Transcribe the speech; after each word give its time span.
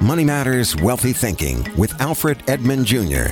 Money 0.00 0.24
Matters 0.24 0.76
Wealthy 0.76 1.12
Thinking 1.12 1.66
with 1.76 2.00
Alfred 2.00 2.42
Edmond 2.48 2.86
Jr. 2.86 3.30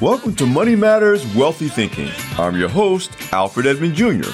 Welcome 0.00 0.34
to 0.36 0.46
Money 0.46 0.74
Matters 0.76 1.26
Wealthy 1.34 1.68
Thinking. 1.68 2.10
I'm 2.38 2.58
your 2.58 2.68
host, 2.68 3.10
Alfred 3.32 3.66
Edmond 3.66 3.94
Jr. 3.94 4.30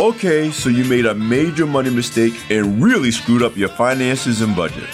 Okay, 0.00 0.50
so 0.50 0.68
you 0.68 0.84
made 0.84 1.06
a 1.06 1.14
major 1.14 1.66
money 1.66 1.90
mistake 1.90 2.34
and 2.50 2.82
really 2.82 3.10
screwed 3.10 3.42
up 3.42 3.56
your 3.56 3.68
finances 3.68 4.40
and 4.40 4.56
budget. 4.56 4.88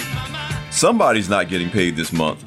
Somebody's 0.70 1.28
not 1.28 1.48
getting 1.48 1.70
paid 1.70 1.96
this 1.96 2.12
month. 2.12 2.42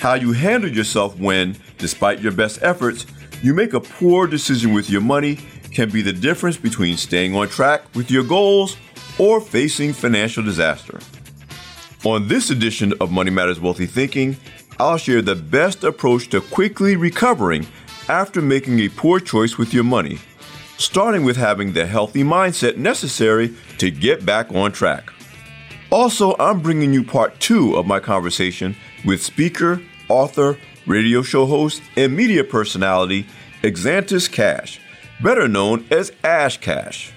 How 0.00 0.14
you 0.14 0.32
handle 0.32 0.70
yourself 0.70 1.18
when, 1.18 1.56
despite 1.78 2.20
your 2.20 2.32
best 2.32 2.62
efforts, 2.62 3.06
you 3.42 3.54
make 3.54 3.74
a 3.74 3.80
poor 3.80 4.26
decision 4.26 4.72
with 4.72 4.88
your 4.90 5.00
money 5.00 5.38
can 5.74 5.90
be 5.90 6.02
the 6.02 6.12
difference 6.12 6.56
between 6.56 6.96
staying 6.96 7.34
on 7.34 7.48
track 7.48 7.82
with 7.94 8.10
your 8.10 8.24
goals 8.24 8.76
or 9.18 9.40
facing 9.40 9.92
financial 9.92 10.42
disaster. 10.42 10.98
On 12.04 12.26
this 12.28 12.50
edition 12.50 12.92
of 13.00 13.10
Money 13.10 13.30
Matters 13.30 13.60
Wealthy 13.60 13.86
Thinking, 13.86 14.36
I'll 14.78 14.98
share 14.98 15.22
the 15.22 15.36
best 15.36 15.84
approach 15.84 16.28
to 16.30 16.40
quickly 16.40 16.96
recovering 16.96 17.66
after 18.08 18.42
making 18.42 18.80
a 18.80 18.88
poor 18.88 19.20
choice 19.20 19.56
with 19.56 19.72
your 19.72 19.84
money, 19.84 20.18
starting 20.78 21.24
with 21.24 21.36
having 21.36 21.72
the 21.72 21.86
healthy 21.86 22.24
mindset 22.24 22.76
necessary 22.76 23.54
to 23.78 23.90
get 23.90 24.26
back 24.26 24.50
on 24.52 24.72
track. 24.72 25.12
Also, 25.90 26.34
I'm 26.38 26.60
bringing 26.60 26.92
you 26.92 27.04
part 27.04 27.38
two 27.38 27.76
of 27.76 27.86
my 27.86 28.00
conversation 28.00 28.74
with 29.04 29.22
speaker, 29.22 29.80
author, 30.08 30.58
radio 30.86 31.22
show 31.22 31.46
host, 31.46 31.82
and 31.96 32.16
media 32.16 32.42
personality 32.42 33.26
Xantus 33.62 34.30
Cash, 34.30 34.80
better 35.22 35.46
known 35.46 35.86
as 35.90 36.12
Ash 36.24 36.58
Cash. 36.58 37.12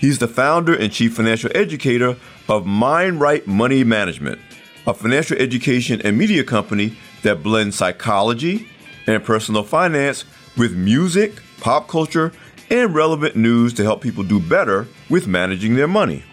He's 0.00 0.18
the 0.18 0.28
founder 0.28 0.74
and 0.74 0.92
chief 0.92 1.14
financial 1.14 1.50
educator 1.54 2.16
of 2.48 2.66
Mind 2.66 3.20
Right 3.20 3.46
Money 3.46 3.84
Management, 3.84 4.40
a 4.86 4.94
financial 4.94 5.36
education 5.36 6.00
and 6.02 6.16
media 6.16 6.44
company 6.44 6.96
that 7.22 7.42
blends 7.42 7.76
psychology 7.76 8.68
and 9.06 9.22
personal 9.24 9.62
finance 9.62 10.24
with 10.56 10.74
music, 10.74 11.42
pop 11.60 11.88
culture, 11.88 12.32
and 12.70 12.94
relevant 12.94 13.36
news 13.36 13.72
to 13.74 13.84
help 13.84 14.00
people 14.00 14.24
do 14.24 14.40
better 14.40 14.86
with 15.08 15.26
managing 15.26 15.76
their 15.76 15.88
money. 15.88 16.24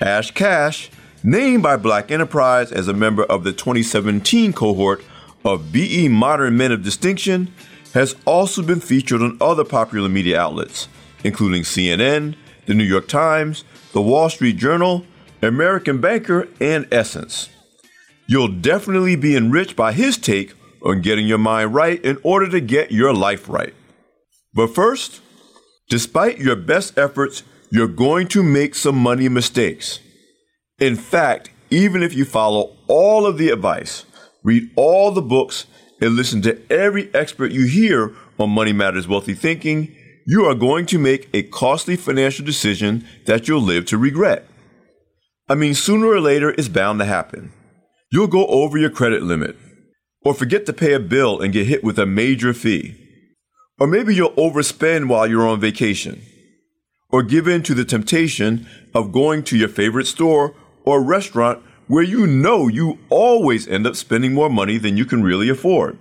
Ash 0.00 0.30
Cash, 0.30 0.90
named 1.24 1.62
by 1.62 1.76
Black 1.76 2.10
Enterprise 2.10 2.70
as 2.70 2.88
a 2.88 2.92
member 2.92 3.24
of 3.24 3.44
the 3.44 3.52
2017 3.52 4.52
cohort 4.52 5.02
of 5.44 5.72
BE 5.72 6.08
Modern 6.08 6.56
Men 6.56 6.72
of 6.72 6.82
Distinction, 6.82 7.52
has 7.94 8.14
also 8.24 8.62
been 8.62 8.80
featured 8.80 9.22
on 9.22 9.38
other 9.40 9.64
popular 9.64 10.08
media 10.08 10.40
outlets, 10.40 10.88
including 11.24 11.62
CNN, 11.62 12.36
The 12.66 12.74
New 12.74 12.84
York 12.84 13.08
Times, 13.08 13.64
The 13.92 14.02
Wall 14.02 14.28
Street 14.30 14.56
Journal, 14.56 15.06
American 15.42 16.00
Banker, 16.00 16.48
and 16.60 16.86
Essence. 16.92 17.48
You'll 18.26 18.48
definitely 18.48 19.16
be 19.16 19.36
enriched 19.36 19.76
by 19.76 19.92
his 19.92 20.18
take 20.18 20.54
on 20.84 21.00
getting 21.00 21.26
your 21.26 21.38
mind 21.38 21.74
right 21.74 22.02
in 22.04 22.18
order 22.22 22.48
to 22.50 22.60
get 22.60 22.92
your 22.92 23.14
life 23.14 23.48
right. 23.48 23.74
But 24.52 24.74
first, 24.74 25.20
despite 25.88 26.38
your 26.38 26.56
best 26.56 26.98
efforts, 26.98 27.42
you're 27.70 27.88
going 27.88 28.28
to 28.28 28.42
make 28.42 28.74
some 28.74 28.96
money 28.96 29.28
mistakes. 29.28 30.00
In 30.78 30.96
fact, 30.96 31.50
even 31.70 32.02
if 32.02 32.14
you 32.14 32.24
follow 32.24 32.76
all 32.86 33.26
of 33.26 33.38
the 33.38 33.50
advice, 33.50 34.04
read 34.42 34.70
all 34.76 35.10
the 35.10 35.22
books, 35.22 35.66
and 36.00 36.16
listen 36.16 36.42
to 36.42 36.60
every 36.70 37.12
expert 37.14 37.50
you 37.50 37.66
hear 37.66 38.14
on 38.38 38.50
Money 38.50 38.72
Matters 38.72 39.08
Wealthy 39.08 39.34
Thinking, 39.34 39.94
you 40.26 40.44
are 40.44 40.54
going 40.54 40.86
to 40.86 40.98
make 40.98 41.28
a 41.32 41.42
costly 41.42 41.96
financial 41.96 42.44
decision 42.44 43.06
that 43.26 43.48
you'll 43.48 43.62
live 43.62 43.86
to 43.86 43.98
regret. 43.98 44.46
I 45.48 45.54
mean, 45.54 45.74
sooner 45.74 46.06
or 46.06 46.20
later, 46.20 46.50
it's 46.50 46.68
bound 46.68 46.98
to 47.00 47.06
happen. 47.06 47.52
You'll 48.12 48.26
go 48.26 48.46
over 48.46 48.76
your 48.76 48.90
credit 48.90 49.22
limit, 49.22 49.56
or 50.22 50.34
forget 50.34 50.66
to 50.66 50.72
pay 50.72 50.92
a 50.92 51.00
bill 51.00 51.40
and 51.40 51.52
get 51.52 51.66
hit 51.66 51.82
with 51.82 51.98
a 51.98 52.06
major 52.06 52.52
fee. 52.52 52.94
Or 53.78 53.86
maybe 53.86 54.14
you'll 54.14 54.32
overspend 54.32 55.08
while 55.08 55.26
you're 55.26 55.48
on 55.48 55.60
vacation, 55.60 56.22
or 57.10 57.22
give 57.22 57.48
in 57.48 57.62
to 57.62 57.74
the 57.74 57.84
temptation 57.84 58.66
of 58.94 59.12
going 59.12 59.42
to 59.44 59.56
your 59.56 59.68
favorite 59.68 60.06
store 60.06 60.54
or 60.84 61.02
restaurant 61.02 61.62
where 61.88 62.02
you 62.02 62.26
know 62.26 62.68
you 62.68 62.98
always 63.10 63.66
end 63.66 63.86
up 63.86 63.96
spending 63.96 64.32
more 64.32 64.48
money 64.48 64.78
than 64.78 64.96
you 64.96 65.04
can 65.04 65.22
really 65.22 65.48
afford. 65.48 65.98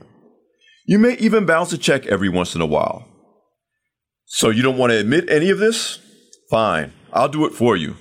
You 0.86 1.00
may 1.00 1.18
even 1.18 1.46
bounce 1.46 1.74
a 1.74 1.78
check 1.78 2.06
every 2.06 2.30
once 2.30 2.56
in 2.56 2.62
a 2.62 2.66
while. 2.66 3.08
So 4.26 4.50
you 4.50 4.62
don't 4.62 4.78
want 4.78 4.92
to 4.92 5.00
admit 5.00 5.30
any 5.30 5.50
of 5.50 5.60
this? 5.60 6.00
Fine, 6.50 6.94
I'll 7.12 7.30
do 7.30 7.46
it 7.46 7.54
for 7.54 7.76
you 7.76 7.96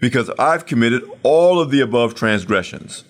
because 0.00 0.30
I've 0.38 0.66
committed 0.66 1.02
all 1.22 1.60
of 1.60 1.70
the 1.70 1.80
above 1.80 2.14
transgressions. 2.14 3.04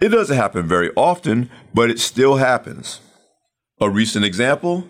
It 0.00 0.08
doesn't 0.08 0.36
happen 0.36 0.66
very 0.66 0.90
often, 0.96 1.50
but 1.72 1.90
it 1.90 2.00
still 2.00 2.36
happens. 2.36 3.00
A 3.80 3.88
recent 3.90 4.24
example 4.24 4.88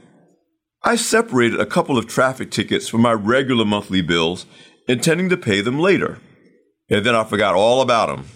I 0.87 0.97
separated 0.97 1.59
a 1.59 1.65
couple 1.65 1.97
of 1.97 2.07
traffic 2.07 2.51
tickets 2.51 2.89
from 2.89 3.01
my 3.01 3.15
regular 3.15 3.65
monthly 3.65 4.03
bills, 4.03 4.45
intending 4.87 5.31
to 5.31 5.37
pay 5.39 5.63
them 5.63 5.81
later. 5.81 6.19
And 6.91 7.07
then 7.07 7.15
I 7.15 7.25
forgot 7.25 7.55
all 7.55 7.81
about 7.81 8.15
them. 8.15 8.27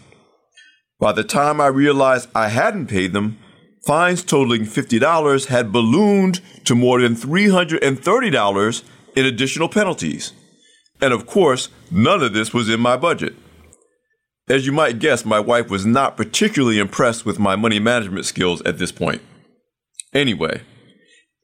By 1.01 1.13
the 1.13 1.25
time 1.25 1.61
I 1.61 1.69
realized 1.69 2.29
I 2.35 2.49
hadn't 2.49 2.89
paid 2.89 3.13
them, 3.13 3.39
fines 3.87 4.25
totaling 4.25 4.63
$50 4.63 5.47
had 5.47 5.73
ballooned 5.73 6.41
to 6.65 6.75
more 6.75 7.01
than 7.01 7.15
$330 7.15 8.83
in 9.15 9.25
additional 9.25 9.69
penalties. 9.69 10.33
And 11.01 11.13
of 11.13 11.27
course, 11.27 11.69
none 11.91 12.23
of 12.23 12.33
this 12.33 12.53
was 12.53 12.69
in 12.69 12.81
my 12.81 12.97
budget. 12.97 13.37
As 14.49 14.67
you 14.67 14.73
might 14.73 14.99
guess, 14.99 15.25
my 15.25 15.39
wife 15.39 15.71
was 15.71 15.87
not 15.87 16.17
particularly 16.17 16.79
impressed 16.79 17.25
with 17.25 17.39
my 17.39 17.55
money 17.55 17.79
management 17.79 18.25
skills 18.25 18.61
at 18.63 18.79
this 18.79 18.91
point. 18.91 19.23
Anyway, 20.13 20.63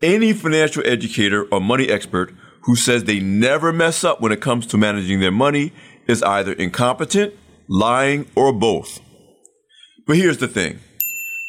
any 0.03 0.33
financial 0.33 0.83
educator 0.87 1.45
or 1.53 1.61
money 1.61 1.89
expert 1.89 2.35
who 2.63 2.75
says 2.75 3.05
they 3.05 3.21
never 3.21 3.73
mess 3.73 4.03
up 4.03 4.21
when 4.21 4.33
it 4.33 4.41
comes 4.41 4.67
to 4.67 4.79
managing 4.79 5.21
their 5.21 5.31
money 5.31 5.73
is 6.09 6.23
either 6.23 6.53
incompetent, 6.55 7.35
lying, 7.69 8.27
or 8.35 8.53
both. 8.53 9.01
But 10.07 10.17
here's 10.17 10.39
the 10.39 10.49
thing 10.49 10.81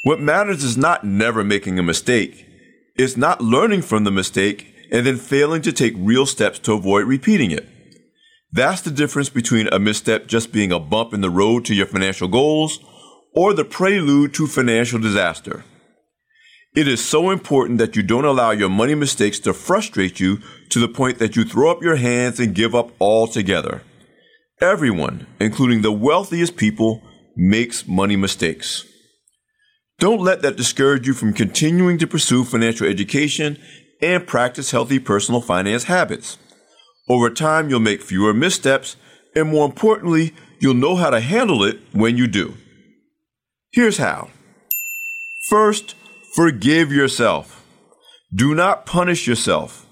what 0.04 0.20
matters 0.20 0.64
is 0.64 0.78
not 0.78 1.04
never 1.04 1.44
making 1.44 1.80
a 1.80 1.84
mistake, 1.84 2.46
it's 2.96 3.18
not 3.18 3.42
learning 3.42 3.82
from 3.82 4.04
the 4.04 4.12
mistake 4.12 4.74
and 4.92 5.06
then 5.06 5.18
failing 5.18 5.62
to 5.64 5.74
take 5.74 5.94
real 5.98 6.26
steps 6.26 6.60
to 6.60 6.74
avoid 6.74 7.06
repeating 7.08 7.52
it. 7.52 7.68
That's 8.52 8.82
the 8.82 8.92
difference 8.92 9.30
between 9.30 9.68
a 9.68 9.80
misstep 9.80 10.28
just 10.28 10.54
being 10.54 10.72
a 10.72 10.80
bump 10.80 11.14
in 11.14 11.22
the 11.22 11.30
road 11.30 11.66
to 11.66 11.76
your 11.76 11.88
financial 11.88 12.28
goals 12.28 12.80
or 13.34 13.54
the 13.54 13.66
prelude 13.66 14.34
to 14.36 14.48
financial 14.48 15.00
disaster. 15.00 15.66
It 16.76 16.88
is 16.88 17.04
so 17.04 17.32
important 17.32 17.80
that 17.80 17.96
you 17.96 18.04
don't 18.04 18.26
allow 18.26 18.52
your 18.52 18.70
money 18.70 18.96
mistakes 18.96 19.40
to 19.40 19.54
frustrate 19.54 20.20
you 20.20 20.40
to 20.70 20.80
the 20.80 20.88
point 20.88 21.20
that 21.20 21.36
you 21.36 21.44
throw 21.44 21.72
up 21.72 21.82
your 21.82 21.96
hands 21.96 22.40
and 22.40 22.56
give 22.56 22.76
up 22.76 22.92
altogether. 23.02 23.82
Everyone, 24.62 25.28
including 25.40 25.82
the 25.82 25.92
wealthiest 25.92 26.56
people, 26.56 27.02
makes 27.36 27.88
money 27.88 28.16
mistakes. 28.16 28.86
Don't 30.00 30.22
let 30.22 30.42
that 30.42 30.58
discourage 30.58 31.08
you 31.08 31.14
from 31.14 31.34
continuing 31.34 31.98
to 32.00 32.08
pursue 32.08 32.44
financial 32.44 32.88
education 32.88 33.58
and 34.02 34.28
practice 34.28 34.72
healthy 34.72 35.00
personal 35.00 35.42
finance 35.42 35.86
habits. 35.86 36.38
Over 37.08 37.30
time, 37.30 37.70
you'll 37.70 37.80
make 37.80 38.02
fewer 38.02 38.34
missteps, 38.34 38.98
and 39.36 39.50
more 39.50 39.66
importantly, 39.66 40.34
you'll 40.60 40.74
know 40.74 40.96
how 40.96 41.10
to 41.10 41.20
handle 41.20 41.64
it 41.64 41.80
when 41.92 42.18
you 42.18 42.28
do. 42.28 42.56
Here's 43.72 43.98
how. 43.98 44.30
First, 45.50 45.96
forgive 46.36 46.92
yourself. 46.92 47.66
Do 48.34 48.56
not 48.56 48.86
punish 48.86 49.28
yourself. 49.28 49.86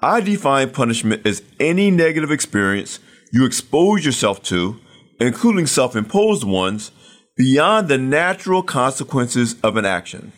I 0.00 0.20
define 0.20 0.70
punishment 0.70 1.26
as 1.26 1.42
any 1.58 1.90
negative 1.90 2.30
experience 2.30 2.98
you 3.32 3.44
expose 3.44 4.04
yourself 4.04 4.42
to 4.44 4.78
including 5.24 5.66
self 5.66 5.96
imposed 5.96 6.44
ones, 6.44 6.92
beyond 7.36 7.88
the 7.88 7.98
natural 7.98 8.62
consequences 8.62 9.56
of 9.62 9.76
an 9.76 9.84
action. 9.84 10.32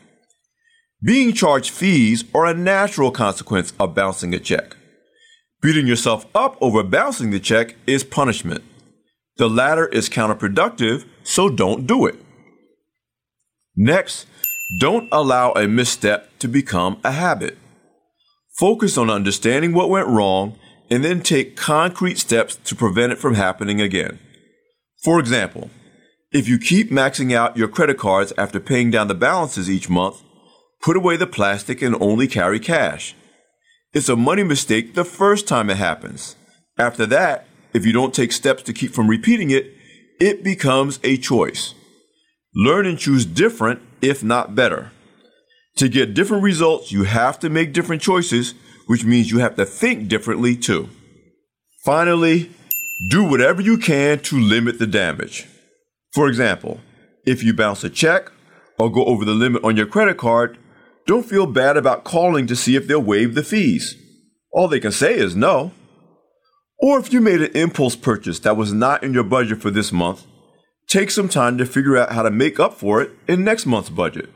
Being 1.03 1.35
charged 1.35 1.71
fees 1.71 2.25
are 2.35 2.47
a 2.47 2.55
natural 2.55 3.11
consequence 3.11 3.73
of 3.79 3.95
bouncing 3.95 4.35
a 4.35 4.39
check. 4.39 4.77
Beating 5.61 5.87
yourself 5.87 6.27
up 6.35 6.57
over 6.61 6.83
bouncing 6.83 7.31
the 7.31 7.41
check 7.41 7.77
is 7.87 8.03
punishment. 8.03 8.65
The 9.37 9.49
latter 9.49 9.87
is 9.87 10.09
counterproductive, 10.09 11.05
so 11.23 11.51
don't 11.51 11.87
do 11.87 12.07
it. 12.07 12.17
Next, 13.77 14.27
don't 14.81 15.09
allow 15.13 15.53
a 15.53 15.69
misstep 15.69 16.39
to 16.39 16.49
become 16.49 16.99
a 17.05 17.13
habit. 17.13 17.59
Focus 18.59 18.97
on 18.97 19.11
understanding 19.11 19.75
what 19.75 19.91
went 19.91 20.09
wrong 20.09 20.59
and 20.91 21.05
then 21.05 21.21
take 21.21 21.57
concrete 21.57 22.19
steps 22.19 22.57
to 22.57 22.75
prevent 22.75 23.13
it 23.13 23.19
from 23.19 23.35
happening 23.35 23.81
again. 23.81 24.19
For 25.07 25.21
example, 25.21 25.71
if 26.33 26.49
you 26.49 26.59
keep 26.59 26.91
maxing 26.91 27.33
out 27.33 27.57
your 27.57 27.69
credit 27.69 27.97
cards 27.97 28.33
after 28.37 28.59
paying 28.59 28.91
down 28.91 29.07
the 29.07 29.15
balances 29.15 29.71
each 29.71 29.89
month, 29.89 30.21
put 30.83 30.97
away 30.97 31.17
the 31.17 31.29
plastic 31.29 31.81
and 31.81 31.95
only 32.03 32.27
carry 32.27 32.59
cash. 32.59 33.15
It's 33.93 34.09
a 34.09 34.17
money 34.17 34.43
mistake 34.43 34.95
the 34.95 35.05
first 35.05 35.47
time 35.47 35.71
it 35.71 35.77
happens. 35.77 36.35
After 36.77 37.07
that, 37.07 37.47
if 37.73 37.87
you 37.87 37.93
don't 37.93 38.13
take 38.13 38.33
steps 38.33 38.65
to 38.65 38.73
keep 38.73 38.91
from 38.91 39.07
repeating 39.07 39.51
it, 39.51 39.75
it 40.19 40.43
becomes 40.43 40.99
a 41.05 41.19
choice. 41.19 41.73
Learn 42.53 42.85
and 42.85 42.99
choose 42.99 43.25
different, 43.25 43.83
if 44.03 44.25
not 44.25 44.57
better. 44.57 44.91
To 45.77 45.89
get 45.89 46.15
different 46.15 46.43
results, 46.43 46.91
you 46.91 47.05
have 47.05 47.39
to 47.39 47.49
make 47.49 47.73
different 47.73 48.03
choices, 48.03 48.55
which 48.89 49.05
means 49.05 49.31
you 49.31 49.39
have 49.39 49.55
to 49.55 49.67
think 49.67 50.09
differently 50.09 50.57
too. 50.57 50.89
Finally, 51.85 52.51
do 53.09 53.25
whatever 53.25 53.61
you 53.61 53.77
can 53.77 54.19
to 54.21 54.39
limit 54.39 54.79
the 54.79 54.87
damage. 54.87 55.47
For 56.15 56.29
example, 56.29 56.81
if 57.27 57.43
you 57.43 57.53
bounce 57.53 57.85
a 57.85 57.91
check 57.91 58.33
or 58.79 58.91
go 58.91 59.05
over 59.05 59.25
the 59.25 59.35
limit 59.35 59.63
on 59.65 59.77
your 59.77 59.87
credit 59.87 60.17
card, 60.17 60.59
don't 61.07 61.27
feel 61.27 61.47
bad 61.47 61.77
about 61.77 62.05
calling 62.05 62.47
to 62.47 62.57
see 62.57 62.75
if 62.75 62.87
they'll 62.87 63.03
waive 63.03 63.35
the 63.35 63.43
fees. 63.43 63.97
All 64.53 64.67
they 64.67 64.81
can 64.81 64.93
say 64.93 65.15
is 65.15 65.37
no. 65.37 65.73
Or 66.79 66.99
if 66.99 67.13
you 67.13 67.21
made 67.21 67.43
an 67.43 67.57
impulse 67.57 67.97
purchase 67.97 68.39
that 68.41 68.57
was 68.57 68.73
not 68.73 69.03
in 69.03 69.15
your 69.15 69.25
budget 69.25 69.61
for 69.61 69.71
this 69.71 69.93
month, 69.93 70.25
take 70.89 71.11
some 71.11 71.29
time 71.29 71.59
to 71.59 71.67
figure 71.67 71.97
out 71.97 72.13
how 72.13 72.23
to 72.23 72.31
make 72.31 72.59
up 72.59 72.75
for 72.75 73.03
it 73.03 73.11
in 73.29 73.45
next 73.45 73.67
month's 73.67 73.91
budget. 73.91 74.31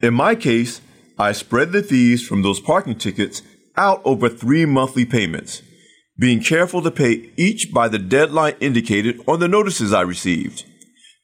In 0.00 0.14
my 0.14 0.34
case, 0.34 0.80
I 1.18 1.32
spread 1.32 1.72
the 1.72 1.82
fees 1.82 2.26
from 2.26 2.42
those 2.42 2.60
parking 2.60 2.96
tickets 2.96 3.42
out 3.76 4.00
over 4.04 4.28
three 4.28 4.64
monthly 4.64 5.04
payments, 5.04 5.62
being 6.18 6.42
careful 6.42 6.82
to 6.82 6.90
pay 6.90 7.30
each 7.36 7.72
by 7.72 7.88
the 7.88 7.98
deadline 7.98 8.54
indicated 8.60 9.20
on 9.28 9.38
the 9.40 9.48
notices 9.48 9.92
I 9.92 10.00
received. 10.00 10.64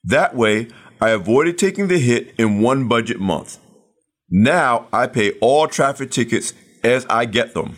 That 0.05 0.37
way, 0.37 0.69
I 1.01 1.11
avoided 1.11 1.59
taking 1.59 1.89
the 1.89 1.99
hit 1.99 2.35
in 2.39 2.61
one 2.61 2.87
budget 2.89 3.19
month. 3.19 3.59
Now 4.31 4.87
I 4.93 5.07
pay 5.07 5.33
all 5.41 5.67
traffic 5.67 6.11
tickets 6.11 6.55
as 6.83 7.05
I 7.11 7.25
get 7.25 7.55
them. 7.55 7.77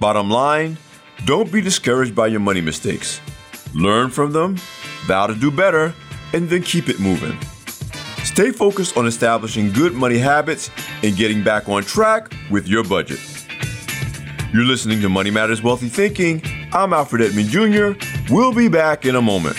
Bottom 0.00 0.30
line, 0.30 0.78
don't 1.26 1.52
be 1.52 1.60
discouraged 1.60 2.14
by 2.14 2.28
your 2.28 2.40
money 2.40 2.60
mistakes. 2.60 3.20
Learn 3.74 4.10
from 4.10 4.32
them, 4.32 4.56
vow 5.06 5.26
to 5.26 5.34
do 5.34 5.50
better, 5.50 5.94
and 6.32 6.48
then 6.48 6.62
keep 6.62 6.88
it 6.88 6.98
moving. 7.00 7.38
Stay 8.24 8.50
focused 8.50 8.96
on 8.96 9.06
establishing 9.06 9.72
good 9.72 9.92
money 9.92 10.18
habits 10.18 10.70
and 11.02 11.16
getting 11.16 11.44
back 11.44 11.68
on 11.68 11.82
track 11.82 12.32
with 12.50 12.66
your 12.66 12.82
budget. 12.82 13.20
You're 14.52 14.64
listening 14.64 15.00
to 15.00 15.08
Money 15.08 15.30
Matters 15.30 15.62
Wealthy 15.62 15.88
Thinking. 15.88 16.42
I'm 16.74 16.92
Alfred 16.92 17.22
Edmond 17.22 17.48
Jr. 17.48 17.92
We'll 18.30 18.52
be 18.52 18.68
back 18.68 19.06
in 19.06 19.16
a 19.16 19.22
moment. 19.22 19.56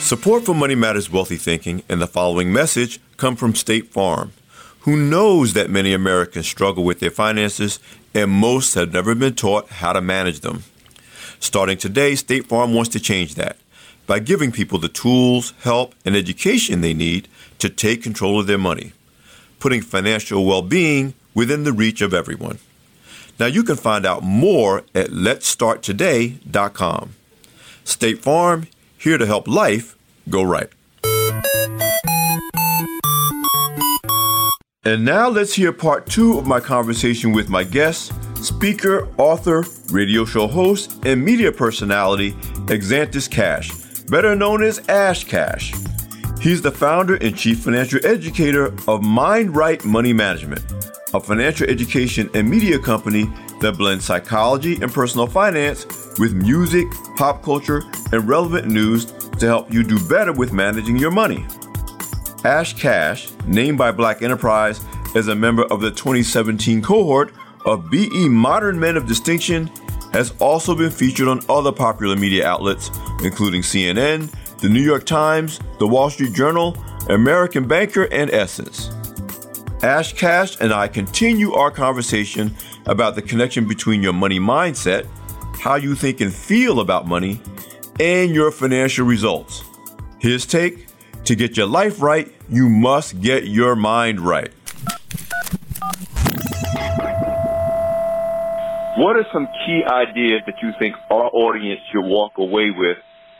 Support 0.00 0.46
for 0.46 0.54
Money 0.54 0.74
Matters 0.74 1.12
Wealthy 1.12 1.36
Thinking 1.36 1.82
and 1.90 2.00
the 2.00 2.06
following 2.06 2.50
message 2.50 2.98
come 3.18 3.36
from 3.36 3.54
State 3.54 3.88
Farm, 3.88 4.32
who 4.80 4.96
knows 4.96 5.52
that 5.52 5.68
many 5.68 5.92
Americans 5.92 6.48
struggle 6.48 6.82
with 6.82 7.00
their 7.00 7.10
finances 7.10 7.78
and 8.14 8.30
most 8.30 8.72
have 8.72 8.94
never 8.94 9.14
been 9.14 9.34
taught 9.34 9.68
how 9.68 9.92
to 9.92 10.00
manage 10.00 10.40
them. 10.40 10.62
Starting 11.40 11.78
today, 11.78 12.14
State 12.14 12.46
Farm 12.46 12.74
wants 12.74 12.90
to 12.90 13.00
change 13.00 13.34
that 13.34 13.56
by 14.06 14.18
giving 14.18 14.52
people 14.52 14.78
the 14.78 14.88
tools, 14.88 15.52
help, 15.60 15.94
and 16.04 16.16
education 16.16 16.80
they 16.80 16.94
need 16.94 17.28
to 17.58 17.68
take 17.68 18.02
control 18.02 18.40
of 18.40 18.46
their 18.46 18.58
money, 18.58 18.92
putting 19.58 19.82
financial 19.82 20.44
well 20.44 20.62
being 20.62 21.14
within 21.34 21.64
the 21.64 21.72
reach 21.72 22.00
of 22.00 22.14
everyone. 22.14 22.58
Now 23.38 23.46
you 23.46 23.62
can 23.62 23.76
find 23.76 24.06
out 24.06 24.22
more 24.22 24.78
at 24.94 25.08
letstarttoday.com. 25.08 27.14
State 27.84 28.18
Farm, 28.18 28.66
here 28.96 29.18
to 29.18 29.26
help 29.26 29.46
life 29.46 29.94
go 30.28 30.42
right. 30.42 30.70
And 34.84 35.04
now 35.04 35.28
let's 35.28 35.54
hear 35.54 35.72
part 35.72 36.06
two 36.06 36.38
of 36.38 36.46
my 36.46 36.60
conversation 36.60 37.32
with 37.32 37.48
my 37.48 37.64
guest, 37.64 38.12
speaker, 38.44 39.08
author, 39.18 39.64
radio 39.90 40.24
show 40.24 40.46
host, 40.46 41.04
and 41.04 41.24
media 41.24 41.52
personality, 41.52 42.32
Xantus 42.66 43.30
Cash, 43.30 43.70
better 44.08 44.36
known 44.36 44.62
as 44.62 44.86
Ash 44.88 45.24
Cash. 45.24 45.72
He's 46.40 46.62
the 46.62 46.70
founder 46.70 47.16
and 47.16 47.36
chief 47.36 47.60
financial 47.60 48.04
educator 48.04 48.74
of 48.86 49.02
Mind 49.02 49.56
Right 49.56 49.84
Money 49.84 50.12
Management, 50.12 50.64
a 51.14 51.20
financial 51.20 51.68
education 51.68 52.30
and 52.34 52.48
media 52.48 52.78
company 52.78 53.24
that 53.60 53.76
blends 53.78 54.04
psychology 54.04 54.74
and 54.82 54.92
personal 54.92 55.26
finance 55.26 55.86
with 56.18 56.34
music, 56.34 56.86
pop 57.16 57.42
culture, 57.42 57.82
and 58.12 58.28
relevant 58.28 58.66
news 58.66 59.06
to 59.38 59.46
help 59.46 59.72
you 59.72 59.82
do 59.82 59.98
better 60.08 60.32
with 60.32 60.52
managing 60.52 60.96
your 60.96 61.10
money. 61.10 61.46
Ash 62.44 62.74
Cash, 62.74 63.28
named 63.46 63.78
by 63.78 63.90
Black 63.90 64.22
Enterprise 64.22 64.80
as 65.14 65.28
a 65.28 65.34
member 65.34 65.64
of 65.64 65.80
the 65.80 65.90
2017 65.90 66.82
cohort 66.82 67.32
of 67.66 67.90
BE 67.90 68.28
Modern 68.28 68.80
Men 68.80 68.96
of 68.96 69.06
Distinction, 69.06 69.70
has 70.12 70.32
also 70.40 70.74
been 70.74 70.90
featured 70.90 71.28
on 71.28 71.40
other 71.48 71.72
popular 71.72 72.16
media 72.16 72.46
outlets, 72.46 72.90
including 73.22 73.60
CNN, 73.60 74.30
The 74.60 74.68
New 74.68 74.80
York 74.80 75.04
Times, 75.04 75.60
The 75.78 75.86
Wall 75.86 76.08
Street 76.08 76.32
Journal, 76.32 76.74
American 77.10 77.68
Banker, 77.68 78.04
and 78.10 78.30
Essence. 78.30 78.90
Ash 79.82 80.14
Cash 80.14 80.58
and 80.60 80.72
I 80.72 80.88
continue 80.88 81.52
our 81.52 81.70
conversation 81.70 82.54
about 82.86 83.14
the 83.14 83.22
connection 83.22 83.68
between 83.68 84.02
your 84.02 84.14
money 84.14 84.40
mindset, 84.40 85.06
how 85.58 85.74
you 85.74 85.94
think 85.94 86.20
and 86.20 86.32
feel 86.32 86.80
about 86.80 87.06
money, 87.06 87.40
and 88.00 88.34
your 88.34 88.50
financial 88.50 89.06
results. 89.06 89.62
His 90.18 90.46
take 90.46 90.86
to 91.24 91.34
get 91.34 91.56
your 91.56 91.66
life 91.66 92.00
right, 92.00 92.32
you 92.48 92.68
must 92.68 93.20
get 93.20 93.48
your 93.48 93.76
mind 93.76 94.20
right. 94.20 94.52
What 98.96 99.16
are 99.16 99.26
some 99.32 99.46
key 99.66 99.84
ideas 99.84 100.40
that 100.46 100.56
you 100.62 100.72
think 100.78 100.96
our 101.10 101.28
audience 101.28 101.80
should 101.92 102.08
walk 102.08 102.32
away 102.38 102.72
with? 102.72 102.96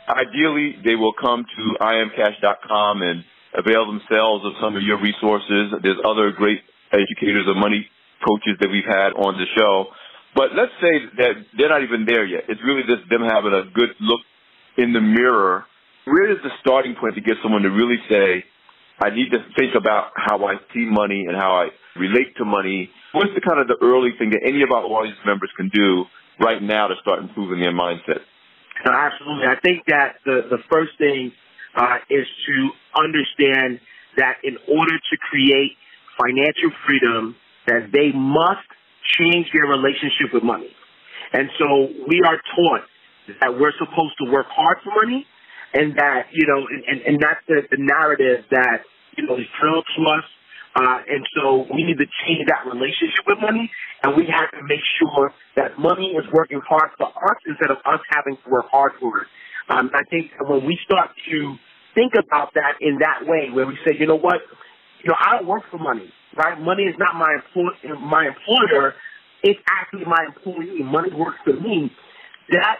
Ideally, 0.07 0.77
they 0.85 0.93
will 0.93 1.13
come 1.17 1.43
to 1.43 1.63
imcash.com 1.81 3.01
and 3.01 3.23
avail 3.57 3.89
themselves 3.89 4.45
of 4.45 4.53
some 4.61 4.77
of 4.77 4.83
your 4.83 5.01
resources. 5.01 5.73
There's 5.81 5.97
other 6.05 6.31
great 6.31 6.61
educators 6.93 7.49
of 7.49 7.57
money 7.57 7.89
coaches 8.21 8.61
that 8.61 8.69
we've 8.69 8.85
had 8.85 9.17
on 9.17 9.33
the 9.37 9.49
show. 9.57 9.89
But 10.35 10.53
let's 10.53 10.77
say 10.77 10.93
that 11.25 11.33
they're 11.57 11.73
not 11.73 11.81
even 11.81 12.05
there 12.05 12.25
yet. 12.25 12.45
It's 12.47 12.61
really 12.61 12.85
just 12.85 13.09
them 13.09 13.25
having 13.25 13.53
a 13.53 13.65
good 13.73 13.97
look 13.99 14.21
in 14.77 14.93
the 14.93 15.01
mirror, 15.01 15.65
where 16.05 16.29
is 16.29 16.37
the 16.43 16.53
starting 16.61 16.93
point 16.93 17.15
to 17.15 17.21
get 17.21 17.41
someone 17.41 17.63
to 17.63 17.73
really 17.73 17.97
say, 18.07 18.45
I 18.99 19.09
need 19.09 19.29
to 19.31 19.39
think 19.55 19.75
about 19.77 20.11
how 20.15 20.45
I 20.45 20.55
see 20.73 20.85
money 20.89 21.25
and 21.27 21.35
how 21.37 21.53
I 21.53 21.69
relate 21.99 22.35
to 22.37 22.45
money? 22.45 22.89
What's 23.13 23.33
the 23.35 23.41
kind 23.41 23.59
of 23.61 23.67
the 23.67 23.77
early 23.81 24.11
thing 24.17 24.31
that 24.31 24.41
any 24.45 24.63
of 24.63 24.71
our 24.71 24.83
audience 24.83 25.17
members 25.25 25.51
can 25.57 25.69
do 25.69 26.05
right 26.39 26.61
now 26.61 26.87
to 26.87 26.95
start 27.01 27.19
improving 27.19 27.59
their 27.59 27.73
mindset? 27.73 28.25
Absolutely. 28.85 29.45
I 29.45 29.59
think 29.61 29.85
that 29.87 30.21
the, 30.25 30.49
the 30.49 30.61
first 30.71 30.97
thing 30.97 31.31
uh, 31.75 31.97
is 32.09 32.25
to 32.25 32.55
understand 32.97 33.79
that 34.17 34.37
in 34.43 34.57
order 34.69 34.97
to 34.97 35.15
create 35.29 35.77
financial 36.17 36.73
freedom, 36.85 37.35
that 37.67 37.89
they 37.93 38.11
must 38.13 38.65
change 39.17 39.47
their 39.53 39.65
relationship 39.65 40.33
with 40.33 40.43
money. 40.43 40.69
And 41.33 41.49
so 41.59 41.89
we 42.07 42.21
are 42.25 42.37
taught 42.55 42.85
that 43.41 43.51
we're 43.59 43.75
supposed 43.77 44.15
to 44.23 44.31
work 44.31 44.47
hard 44.49 44.77
for 44.83 44.93
money, 45.05 45.25
and 45.73 45.95
that 45.97 46.27
you 46.31 46.47
know, 46.47 46.67
and, 46.67 47.01
and, 47.01 47.19
that's 47.19 47.41
the, 47.47 47.61
the 47.71 47.77
narrative 47.79 48.45
that 48.51 48.83
you 49.17 49.25
know 49.25 49.35
is 49.37 49.47
drilled 49.59 49.85
to 49.97 50.01
us. 50.03 50.23
Uh, 50.75 51.01
and 51.09 51.25
so 51.33 51.65
we 51.73 51.81
need 51.81 51.97
to 51.97 52.05
change 52.27 52.45
that 52.45 52.61
relationship 52.69 53.25
with 53.25 53.39
money, 53.41 53.71
and 54.03 54.15
we 54.15 54.27
have 54.29 54.51
to 54.51 54.61
make 54.67 54.83
sure 55.01 55.33
that 55.55 55.73
money 55.79 56.13
is 56.13 56.23
working 56.31 56.61
hard 56.67 56.91
for 56.97 57.07
us 57.07 57.37
instead 57.47 57.71
of 57.71 57.77
us 57.85 57.99
having 58.13 58.37
to 58.37 58.49
work 58.49 58.65
hard 58.69 58.91
for 58.99 59.21
it. 59.21 59.27
Um, 59.69 59.89
I 59.95 60.03
think 60.11 60.31
when 60.39 60.65
we 60.65 60.77
start 60.85 61.09
to 61.31 61.55
think 61.95 62.13
about 62.13 62.53
that 62.53 62.77
in 62.79 62.99
that 62.99 63.25
way, 63.25 63.49
where 63.51 63.65
we 63.65 63.73
say, 63.87 63.97
you 63.97 64.05
know 64.05 64.19
what, 64.19 64.37
you 65.01 65.09
know, 65.09 65.15
I 65.17 65.37
don't 65.37 65.47
work 65.47 65.63
for 65.71 65.79
money, 65.79 66.13
right? 66.37 66.59
Money 66.61 66.83
is 66.83 66.95
not 66.99 67.15
my 67.15 67.33
employ- 67.41 67.97
my 67.97 68.27
employer; 68.27 68.93
it's 69.41 69.59
actually 69.67 70.05
my 70.05 70.25
employee. 70.27 70.83
Money 70.83 71.11
works 71.13 71.39
for 71.43 71.53
me. 71.53 71.91
That 72.51 72.77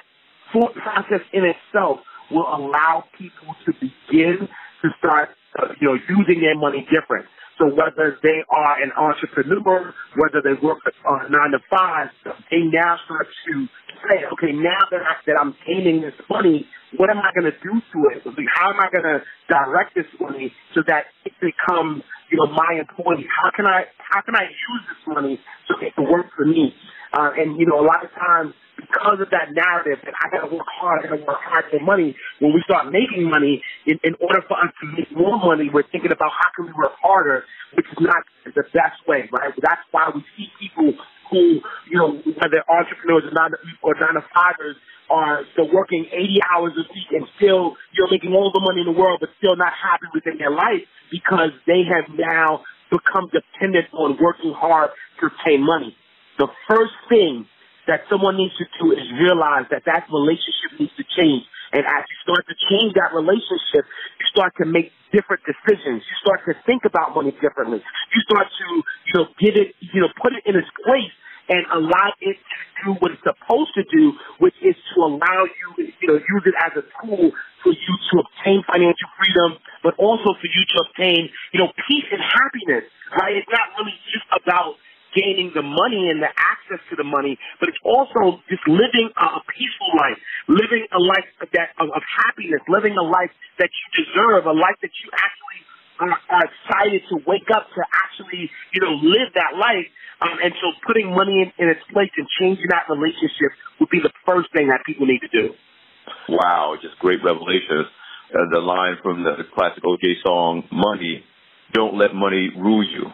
thought 0.54 0.76
process 0.76 1.22
in 1.34 1.46
itself 1.46 2.00
will 2.32 2.48
allow 2.48 3.04
people 3.18 3.56
to 3.66 3.74
begin 3.74 4.48
to 4.82 4.90
start, 5.00 5.30
uh, 5.60 5.68
you 5.80 5.88
know, 5.88 5.98
using 6.10 6.42
their 6.42 6.56
money 6.56 6.88
different. 6.92 7.26
So 7.58 7.66
whether 7.66 8.18
they 8.22 8.44
are 8.50 8.82
an 8.82 8.92
entrepreneur, 8.96 9.94
whether 10.16 10.42
they 10.44 10.54
work 10.62 10.78
uh, 10.86 11.28
nine 11.30 11.52
to 11.52 11.60
five, 11.70 12.10
they 12.52 12.62
now 12.62 12.98
start 13.06 13.28
to 13.48 13.68
say, 14.08 14.26
okay, 14.34 14.54
now 14.54 14.86
that, 14.92 15.02
I, 15.02 15.16
that 15.26 15.36
I'm 15.40 15.56
gaining 15.66 16.02
this 16.02 16.14
money, 16.30 16.68
what 16.98 17.10
am 17.10 17.18
I 17.18 17.32
going 17.34 17.52
to 17.52 17.58
do 17.60 17.82
to 17.82 18.00
it? 18.14 18.22
How 18.54 18.70
am 18.70 18.80
I 18.80 18.90
going 18.92 19.04
to 19.04 19.24
direct 19.50 19.96
this 19.96 20.06
money 20.20 20.54
so 20.76 20.82
that 20.88 21.06
it 21.26 21.34
becomes, 21.42 22.04
you 22.32 22.38
know, 22.38 22.48
my 22.54 22.78
employee? 22.80 23.26
How 23.42 23.50
can 23.56 23.66
I, 23.66 23.86
how 23.98 24.22
can 24.22 24.36
I 24.36 24.44
use 24.44 24.84
this 24.88 25.02
money 25.08 25.40
so 25.68 25.76
it 25.82 25.96
can 25.96 26.10
work 26.10 26.28
for 26.36 26.46
me? 26.46 26.76
Uh, 27.14 27.32
and 27.38 27.58
you 27.60 27.66
know, 27.66 27.80
a 27.80 27.86
lot 27.86 28.04
of 28.04 28.12
times 28.12 28.54
because 28.78 29.20
of 29.20 29.30
that 29.34 29.52
narrative 29.52 30.00
that 30.06 30.14
I 30.22 30.30
gotta 30.30 30.54
work 30.54 30.70
hard, 30.70 31.04
I 31.04 31.10
gotta 31.10 31.26
work 31.26 31.42
hard 31.42 31.66
for 31.70 31.80
money. 31.82 32.16
When 32.40 32.54
we 32.54 32.62
start 32.64 32.94
making 32.94 33.30
money, 33.30 33.62
in, 33.86 34.00
in 34.04 34.14
order 34.22 34.42
for 34.48 34.56
us 34.58 34.72
to 34.82 34.86
make 34.94 35.12
more 35.12 35.38
money, 35.38 35.70
we're 35.74 35.90
thinking 35.92 36.12
about 36.12 36.32
how 36.32 36.50
can 36.56 36.68
we 36.70 36.74
work 36.74 36.94
harder, 37.02 37.44
which 37.74 37.86
is 37.90 38.00
not 38.00 38.24
the 38.46 38.64
best 38.74 39.02
way, 39.08 39.28
right? 39.34 39.54
That's 39.60 39.82
why 39.92 40.12
we 40.14 40.24
see 40.38 40.48
people 40.62 40.94
who, 41.30 41.60
you 41.90 41.98
know, 41.98 42.22
whether 42.40 42.64
entrepreneurs 42.70 43.26
or 43.26 43.34
nine 43.34 43.52
or 43.82 43.96
nine 44.00 44.16
to 44.16 44.24
fivers 44.34 44.78
are 45.10 45.44
still 45.54 45.72
working 45.74 46.06
80 46.12 46.40
hours 46.52 46.74
a 46.76 46.86
week 46.94 47.10
and 47.12 47.26
still, 47.38 47.76
you're 47.94 48.12
making 48.12 48.34
all 48.34 48.52
the 48.54 48.60
money 48.60 48.82
in 48.82 48.88
the 48.88 48.98
world, 48.98 49.20
but 49.20 49.30
still 49.38 49.56
not 49.56 49.74
happy 49.74 50.08
within 50.14 50.38
their 50.38 50.52
life 50.52 50.84
because 51.12 51.52
they 51.66 51.84
have 51.88 52.06
now 52.18 52.64
become 52.92 53.30
dependent 53.32 53.88
on 53.94 54.18
working 54.22 54.54
hard 54.54 54.92
to 55.20 55.30
pay 55.44 55.58
money. 55.58 55.96
The 56.38 56.48
first 56.70 56.94
thing 57.10 57.48
that 57.88 58.04
someone 58.12 58.38
needs 58.38 58.56
to 58.60 58.66
do 58.80 58.92
is 58.92 59.04
realize 59.20 59.66
that 59.72 59.84
that 59.88 60.08
relationship 60.12 60.76
needs 60.80 60.94
to 61.00 61.06
change. 61.16 61.44
And 61.72 61.84
as 61.84 62.04
you 62.08 62.18
start 62.24 62.48
to 62.48 62.56
change 62.72 62.96
that 62.96 63.12
relationship, 63.12 63.84
you 64.20 64.26
start 64.32 64.56
to 64.60 64.66
make 64.66 64.92
different 65.12 65.44
decisions. 65.44 66.04
You 66.04 66.16
start 66.24 66.44
to 66.48 66.54
think 66.64 66.86
about 66.86 67.16
money 67.16 67.32
differently. 67.44 67.80
You 67.80 68.22
start 68.28 68.48
to, 68.48 68.68
you 69.08 69.14
know, 69.16 69.26
get 69.40 69.56
it, 69.56 69.76
you 69.80 70.00
know, 70.00 70.12
put 70.22 70.32
it 70.32 70.44
in 70.48 70.56
its 70.56 70.68
place 70.84 71.12
and 71.50 71.64
allow 71.72 72.12
it 72.20 72.36
to 72.36 72.60
do 72.84 72.90
what 73.00 73.12
it's 73.12 73.24
supposed 73.24 73.72
to 73.76 73.84
do, 73.88 74.12
which 74.40 74.56
is 74.60 74.76
to 74.96 74.98
allow 75.00 75.48
you, 75.48 75.68
you 75.80 76.08
know, 76.08 76.20
use 76.20 76.44
it 76.44 76.56
as 76.60 76.76
a 76.76 76.84
tool 77.00 77.32
for 77.64 77.72
you 77.72 77.94
to 78.12 78.14
obtain 78.20 78.64
financial 78.68 79.08
freedom, 79.16 79.56
but 79.84 79.96
also 79.96 80.36
for 80.36 80.50
you 80.52 80.64
to 80.76 80.78
obtain, 80.88 81.32
you 81.56 81.60
know, 81.60 81.72
peace 81.88 82.08
and 82.12 82.20
happiness, 82.20 82.84
right? 83.16 83.36
It's 83.40 83.52
not 83.52 83.72
really 83.80 83.96
just 84.12 84.28
about 84.36 84.76
gaining 85.18 85.50
the 85.58 85.66
money 85.66 86.14
and 86.14 86.22
the 86.22 86.30
access 86.30 86.78
to 86.90 86.96
the 86.96 87.04
money, 87.04 87.42
but 87.60 87.70
it's 87.70 87.82
also 87.82 88.38
just 88.46 88.62
living 88.70 89.10
a, 89.18 89.42
peaceful 89.50 89.90
life, 89.98 90.20
living 90.46 90.86
a 90.94 91.02
life 91.02 91.26
that 91.58 91.74
of, 91.82 91.90
of 91.90 92.04
happiness, 92.06 92.62
living 92.70 92.94
a 92.94 93.02
life 93.02 93.34
that 93.58 93.70
you 93.74 93.86
deserve, 94.06 94.46
a 94.46 94.54
life 94.54 94.78
that 94.86 94.94
you 95.02 95.10
actually 95.18 95.60
are, 95.98 96.14
are 96.30 96.46
excited 96.46 97.02
to 97.10 97.18
wake 97.26 97.50
up 97.50 97.66
to 97.74 97.82
actually, 98.06 98.50
you 98.74 98.82
know, 98.82 98.94
live 99.02 99.34
that 99.34 99.58
life. 99.58 99.90
Um, 100.22 100.38
and 100.42 100.54
so 100.62 100.70
putting 100.86 101.14
money 101.14 101.46
in, 101.46 101.50
in 101.58 101.70
its 101.70 101.82
place 101.94 102.10
and 102.18 102.28
changing 102.40 102.70
that 102.70 102.90
relationship 102.90 103.54
would 103.80 103.90
be 103.90 104.02
the 104.02 104.14
first 104.26 104.54
thing 104.54 104.70
that 104.70 104.82
people 104.86 105.06
need 105.06 105.22
to 105.22 105.30
do. 105.34 105.54
Wow, 106.30 106.78
just 106.82 106.98
great 107.00 107.20
revelations. 107.24 107.90
Uh, 108.34 108.44
the 108.52 108.60
line 108.60 108.98
from 109.02 109.24
the 109.24 109.46
classic 109.56 109.84
O'Jays 109.86 110.18
song, 110.24 110.64
Money, 110.72 111.24
don't 111.74 111.98
let 111.98 112.14
money 112.14 112.50
rule 112.58 112.84
you. 112.84 113.08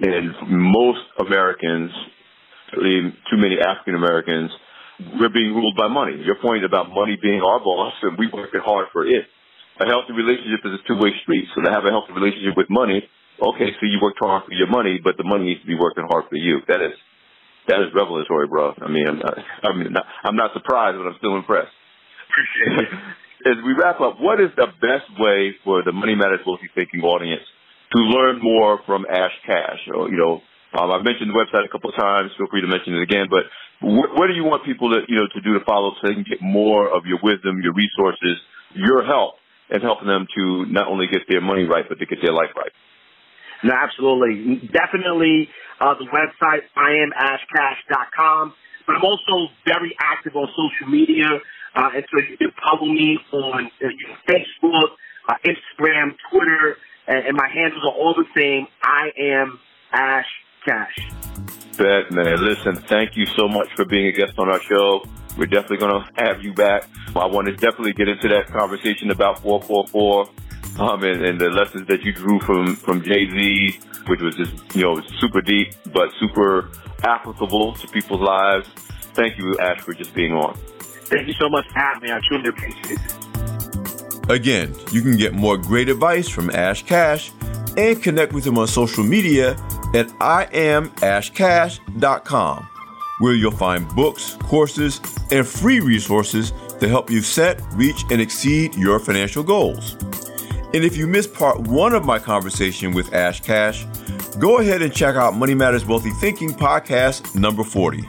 And 0.00 0.34
most 0.48 1.00
Americans, 1.18 1.90
too 2.74 3.38
many 3.40 3.56
African 3.60 3.94
Americans, 3.96 4.50
we're 5.20 5.32
being 5.32 5.52
ruled 5.52 5.76
by 5.76 5.88
money. 5.88 6.20
Your 6.24 6.36
point 6.40 6.64
about 6.64 6.88
money 6.88 7.16
being 7.20 7.40
our 7.40 7.60
boss 7.60 7.92
and 8.02 8.16
we 8.18 8.28
working 8.32 8.60
hard 8.64 8.88
for 8.92 9.06
it. 9.06 9.24
A 9.80 9.84
healthy 9.84 10.12
relationship 10.12 10.64
is 10.64 10.80
a 10.80 10.82
two-way 10.88 11.12
street. 11.22 11.48
So 11.54 11.60
to 11.60 11.70
have 11.70 11.84
a 11.84 11.92
healthy 11.92 12.12
relationship 12.12 12.56
with 12.56 12.68
money, 12.68 13.04
okay, 13.40 13.76
so 13.76 13.84
you 13.84 14.00
worked 14.00 14.20
hard 14.20 14.44
for 14.48 14.52
your 14.52 14.68
money, 14.68 15.00
but 15.02 15.16
the 15.16 15.24
money 15.24 15.52
needs 15.52 15.60
to 15.60 15.68
be 15.68 15.76
working 15.76 16.04
hard 16.08 16.24
for 16.28 16.36
you. 16.36 16.60
That 16.68 16.80
is, 16.80 16.96
that 17.68 17.80
is 17.84 17.92
revelatory, 17.92 18.48
bro. 18.48 18.72
I 18.80 18.88
mean, 18.88 19.04
I'm 19.04 19.20
not, 19.20 19.36
I 19.36 19.76
mean, 19.76 19.92
not, 19.92 20.06
I'm 20.24 20.36
not 20.36 20.52
surprised, 20.56 20.96
but 20.96 21.08
I'm 21.08 21.16
still 21.20 21.36
impressed. 21.36 21.72
Appreciate 22.32 22.88
it. 22.88 22.90
As 23.52 23.60
we 23.64 23.76
wrap 23.76 24.00
up, 24.00 24.16
what 24.18 24.40
is 24.40 24.48
the 24.56 24.66
best 24.80 25.06
way 25.20 25.54
for 25.62 25.84
the 25.84 25.92
Money 25.92 26.16
Matters 26.16 26.40
Wealthy 26.44 26.72
Thinking 26.74 27.00
audience 27.04 27.44
to 27.92 27.98
learn 27.98 28.40
more 28.42 28.80
from 28.86 29.06
Ash 29.10 29.32
Cash. 29.46 29.80
You 29.86 30.16
know, 30.16 30.42
um, 30.78 30.90
I've 30.90 31.04
mentioned 31.04 31.30
the 31.30 31.38
website 31.38 31.64
a 31.64 31.68
couple 31.68 31.90
of 31.90 31.96
times. 31.96 32.30
Feel 32.36 32.48
free 32.50 32.60
to 32.60 32.66
mention 32.66 32.94
it 32.94 33.02
again. 33.02 33.26
But 33.30 33.44
wh- 33.80 34.10
what 34.12 34.26
do 34.26 34.34
you 34.34 34.44
want 34.44 34.64
people 34.64 34.90
to, 34.90 35.00
you 35.08 35.16
know, 35.16 35.26
to 35.32 35.40
do 35.40 35.58
to 35.58 35.64
follow 35.64 35.92
so 36.00 36.08
they 36.08 36.14
can 36.14 36.26
get 36.28 36.42
more 36.42 36.88
of 36.88 37.06
your 37.06 37.18
wisdom, 37.22 37.60
your 37.62 37.72
resources, 37.72 38.38
your 38.74 39.04
help, 39.04 39.36
and 39.70 39.82
helping 39.82 40.08
them 40.08 40.26
to 40.36 40.66
not 40.66 40.88
only 40.88 41.06
get 41.06 41.22
their 41.28 41.40
money 41.40 41.64
right, 41.64 41.84
but 41.88 41.98
to 41.98 42.06
get 42.06 42.18
their 42.22 42.32
life 42.32 42.50
right? 42.56 42.72
No, 43.64 43.72
absolutely. 43.72 44.68
Definitely 44.68 45.48
uh, 45.80 45.94
the 45.94 46.06
website, 46.12 46.62
iamashcash.com. 46.76 48.54
But 48.86 48.96
I'm 48.96 49.04
also 49.04 49.50
very 49.66 49.96
active 49.98 50.36
on 50.36 50.48
social 50.50 50.92
media. 50.92 51.26
Uh, 51.74 51.90
and 51.94 52.04
so 52.10 52.20
you 52.30 52.36
can 52.36 52.52
follow 52.62 52.86
me 52.86 53.18
on 53.32 53.66
uh, 53.66 53.88
Facebook, 54.28 54.90
uh, 55.28 55.34
Instagram, 55.44 56.14
Twitter, 56.30 56.76
and, 57.06 57.26
and 57.26 57.36
my 57.36 57.48
handles 57.48 57.82
are 57.84 57.92
all 57.92 58.14
the 58.14 58.26
same. 58.36 58.66
I 58.82 59.10
am 59.18 59.58
Ash 59.92 60.26
Cash. 60.64 60.96
Bet, 61.78 62.10
man. 62.10 62.42
Listen, 62.42 62.76
thank 62.76 63.16
you 63.16 63.26
so 63.26 63.48
much 63.48 63.68
for 63.74 63.84
being 63.84 64.06
a 64.06 64.12
guest 64.12 64.38
on 64.38 64.48
our 64.48 64.60
show. 64.62 65.04
We're 65.36 65.46
definitely 65.46 65.78
going 65.78 66.02
to 66.02 66.24
have 66.24 66.42
you 66.42 66.54
back. 66.54 66.88
I 67.14 67.26
want 67.26 67.46
to 67.46 67.52
definitely 67.52 67.92
get 67.92 68.08
into 68.08 68.28
that 68.28 68.46
conversation 68.46 69.10
about 69.10 69.42
444 69.42 70.28
um, 70.78 71.02
and, 71.04 71.24
and 71.24 71.40
the 71.40 71.50
lessons 71.50 71.86
that 71.88 72.02
you 72.02 72.12
drew 72.12 72.40
from, 72.40 72.76
from 72.76 73.02
Jay-Z, 73.02 73.80
which 74.06 74.20
was 74.20 74.34
just, 74.36 74.52
you 74.74 74.82
know, 74.82 75.00
super 75.18 75.40
deep, 75.40 75.74
but 75.92 76.10
super 76.18 76.70
applicable 77.02 77.74
to 77.74 77.86
people's 77.88 78.20
lives. 78.20 78.66
Thank 79.14 79.38
you, 79.38 79.56
Ash, 79.58 79.80
for 79.80 79.94
just 79.94 80.14
being 80.14 80.32
on. 80.32 80.56
Thank 80.78 81.28
you 81.28 81.34
so 81.34 81.48
much 81.48 81.66
for 81.68 81.78
having 81.78 82.02
me. 82.02 82.12
I 82.12 82.20
truly 82.28 82.48
appreciate 82.48 82.98
it. 82.98 83.25
Again, 84.28 84.74
you 84.90 85.02
can 85.02 85.16
get 85.16 85.34
more 85.34 85.56
great 85.56 85.88
advice 85.88 86.28
from 86.28 86.50
Ash 86.50 86.84
Cash 86.84 87.30
and 87.76 88.02
connect 88.02 88.32
with 88.32 88.44
him 88.44 88.58
on 88.58 88.66
social 88.66 89.04
media 89.04 89.52
at 89.94 90.08
iamashcash.com, 90.18 92.68
where 93.20 93.34
you'll 93.34 93.52
find 93.52 93.88
books, 93.94 94.36
courses, 94.42 95.00
and 95.30 95.46
free 95.46 95.78
resources 95.80 96.52
to 96.80 96.88
help 96.88 97.08
you 97.10 97.22
set, 97.22 97.60
reach, 97.74 98.02
and 98.10 98.20
exceed 98.20 98.74
your 98.74 98.98
financial 98.98 99.44
goals. 99.44 99.96
And 100.74 100.84
if 100.84 100.96
you 100.96 101.06
missed 101.06 101.32
part 101.32 101.60
one 101.60 101.94
of 101.94 102.04
my 102.04 102.18
conversation 102.18 102.92
with 102.92 103.14
Ash 103.14 103.40
Cash, 103.40 103.86
go 104.38 104.58
ahead 104.58 104.82
and 104.82 104.92
check 104.92 105.14
out 105.14 105.36
Money 105.36 105.54
Matters 105.54 105.86
Wealthy 105.86 106.10
Thinking 106.10 106.50
podcast 106.50 107.36
number 107.36 107.62
40. 107.62 108.02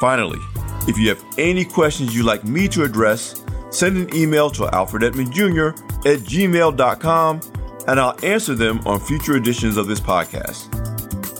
Finally, 0.00 0.40
if 0.88 0.96
you 0.96 1.10
have 1.10 1.22
any 1.36 1.64
questions 1.64 2.16
you'd 2.16 2.24
like 2.24 2.44
me 2.44 2.68
to 2.68 2.84
address, 2.84 3.44
send 3.70 3.96
an 3.96 4.14
email 4.14 4.50
to 4.50 4.68
Alfred 4.74 5.02
Edmond 5.02 5.32
Jr. 5.32 5.68
at 6.06 6.20
gmail.com 6.24 7.40
and 7.88 7.98
I'll 7.98 8.16
answer 8.22 8.54
them 8.54 8.80
on 8.86 9.00
future 9.00 9.36
editions 9.36 9.76
of 9.76 9.86
this 9.86 10.00
podcast. 10.00 10.70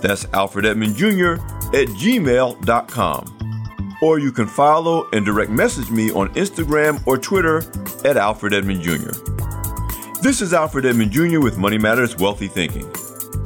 That's 0.01 0.27
Alfred 0.33 0.65
Edmond 0.65 0.97
Jr. 0.97 1.35
at 1.75 1.89
gmail.com. 1.89 3.35
Or 4.01 4.19
you 4.19 4.31
can 4.33 4.47
follow 4.47 5.09
and 5.13 5.27
direct 5.27 5.51
message 5.51 5.91
me 5.91 6.11
on 6.13 6.33
Instagram 6.35 7.05
or 7.07 7.19
Twitter 7.19 7.59
at 8.05 8.17
Alfred 8.17 8.55
Edmond 8.55 8.81
Jr. 8.83 9.11
This 10.23 10.41
is 10.41 10.55
Alfred 10.55 10.87
Edmond 10.87 11.13
Jr. 11.13 11.41
with 11.41 11.59
Money 11.59 11.79
Matters 11.79 12.17
Wealthy 12.17 12.49
Thinking. 12.49 12.91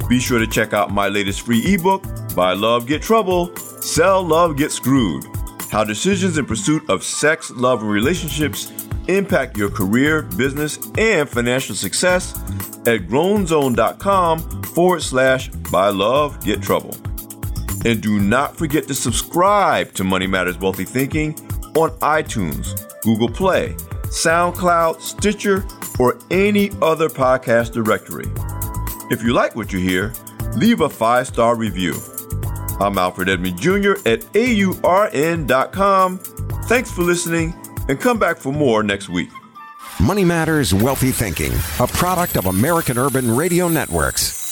Be 0.07 0.19
sure 0.19 0.39
to 0.39 0.47
check 0.47 0.73
out 0.73 0.91
my 0.91 1.07
latest 1.07 1.41
free 1.41 1.61
ebook, 1.73 2.03
Buy 2.35 2.53
Love, 2.53 2.87
Get 2.87 3.01
Trouble, 3.01 3.55
Sell 3.55 4.23
Love, 4.23 4.57
Get 4.57 4.71
Screwed 4.71 5.25
how 5.73 5.83
decisions 5.83 6.37
in 6.37 6.45
pursuit 6.45 6.87
of 6.87 7.03
sex, 7.03 7.49
love, 7.49 7.81
and 7.81 7.89
relationships 7.89 8.71
impact 9.07 9.57
your 9.57 9.71
career, 9.71 10.21
business, 10.21 10.77
and 10.99 11.27
financial 11.27 11.73
success 11.73 12.37
at 12.85 13.07
grownzone.com 13.07 14.39
forward 14.65 15.01
slash 15.01 15.47
buy 15.71 15.89
love, 15.89 16.39
get 16.45 16.61
trouble. 16.61 16.95
And 17.85 18.03
do 18.03 18.19
not 18.19 18.55
forget 18.55 18.87
to 18.87 18.93
subscribe 18.93 19.93
to 19.93 20.03
Money 20.03 20.27
Matters 20.27 20.59
Wealthy 20.59 20.85
Thinking 20.85 21.33
on 21.75 21.89
iTunes, 22.01 22.79
Google 23.01 23.29
Play, 23.29 23.73
SoundCloud, 24.03 25.01
Stitcher, 25.01 25.65
or 25.97 26.19
any 26.29 26.69
other 26.83 27.09
podcast 27.09 27.73
directory. 27.73 28.25
If 29.09 29.23
you 29.23 29.33
like 29.33 29.55
what 29.55 29.73
you 29.73 29.79
hear, 29.79 30.13
leave 30.55 30.81
a 30.81 30.89
five 30.89 31.25
star 31.25 31.55
review. 31.55 31.95
I'm 32.79 32.97
Alfred 32.97 33.29
Edmond 33.29 33.59
Jr. 33.59 33.93
at 34.05 34.21
AURN.com. 34.35 36.17
Thanks 36.17 36.91
for 36.91 37.01
listening 37.03 37.53
and 37.87 37.99
come 37.99 38.17
back 38.19 38.37
for 38.37 38.51
more 38.53 38.83
next 38.83 39.09
week. 39.09 39.29
Money 40.01 40.25
Matters 40.25 40.73
Wealthy 40.73 41.11
Thinking, 41.11 41.51
a 41.79 41.87
product 41.87 42.35
of 42.35 42.47
American 42.47 42.97
Urban 42.97 43.35
Radio 43.35 43.67
Networks. 43.67 44.42